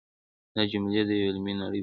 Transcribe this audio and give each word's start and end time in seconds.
دا 0.55 0.61
جملې 0.71 1.01
د 1.07 1.09
یوې 1.21 1.27
علمي 1.29 1.53
نړۍ 1.61 1.65
بنسټ 1.65 1.73
دی. 1.73 1.79